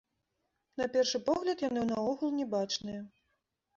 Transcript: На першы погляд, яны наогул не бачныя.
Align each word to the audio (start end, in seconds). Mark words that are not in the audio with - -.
На 0.81 0.87
першы 0.95 1.21
погляд, 1.29 1.57
яны 1.69 1.81
наогул 1.93 2.35
не 2.39 2.45
бачныя. 2.57 3.01